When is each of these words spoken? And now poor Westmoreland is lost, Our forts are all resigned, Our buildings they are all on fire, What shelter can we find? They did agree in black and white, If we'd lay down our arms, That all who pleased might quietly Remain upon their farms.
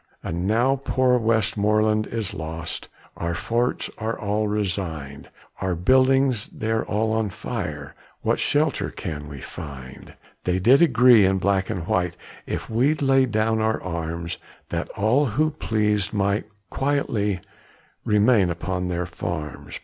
And 0.23 0.47
now 0.47 0.81
poor 0.83 1.19
Westmoreland 1.19 2.07
is 2.07 2.33
lost, 2.33 2.89
Our 3.15 3.35
forts 3.35 3.87
are 3.99 4.17
all 4.19 4.47
resigned, 4.47 5.29
Our 5.61 5.75
buildings 5.75 6.47
they 6.47 6.71
are 6.71 6.83
all 6.83 7.11
on 7.11 7.29
fire, 7.29 7.93
What 8.23 8.39
shelter 8.39 8.89
can 8.89 9.29
we 9.29 9.41
find? 9.41 10.15
They 10.43 10.57
did 10.57 10.81
agree 10.81 11.23
in 11.23 11.37
black 11.37 11.69
and 11.69 11.85
white, 11.85 12.17
If 12.47 12.67
we'd 12.67 13.03
lay 13.03 13.27
down 13.27 13.61
our 13.61 13.79
arms, 13.79 14.39
That 14.69 14.89
all 14.97 15.27
who 15.27 15.51
pleased 15.51 16.13
might 16.13 16.45
quietly 16.71 17.39
Remain 18.03 18.49
upon 18.49 18.87
their 18.87 19.05
farms. 19.05 19.79